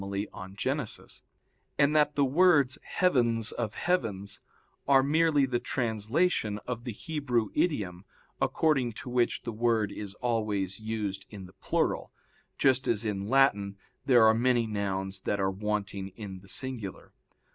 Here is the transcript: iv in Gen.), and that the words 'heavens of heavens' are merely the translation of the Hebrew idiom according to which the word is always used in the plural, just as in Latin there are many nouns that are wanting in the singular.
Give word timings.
iv 0.03 0.15
in 0.15 0.55
Gen.), 0.55 0.83
and 1.77 1.95
that 1.95 2.15
the 2.15 2.25
words 2.25 2.79
'heavens 2.81 3.51
of 3.51 3.75
heavens' 3.75 4.39
are 4.87 5.03
merely 5.03 5.45
the 5.45 5.59
translation 5.59 6.57
of 6.65 6.85
the 6.85 6.91
Hebrew 6.91 7.49
idiom 7.53 8.05
according 8.41 8.93
to 8.93 9.09
which 9.11 9.43
the 9.43 9.51
word 9.51 9.91
is 9.91 10.15
always 10.15 10.79
used 10.79 11.27
in 11.29 11.45
the 11.45 11.53
plural, 11.53 12.11
just 12.57 12.87
as 12.87 13.05
in 13.05 13.29
Latin 13.29 13.77
there 14.03 14.25
are 14.25 14.33
many 14.33 14.65
nouns 14.65 15.19
that 15.19 15.39
are 15.39 15.51
wanting 15.51 16.07
in 16.15 16.39
the 16.39 16.49
singular. 16.49 17.13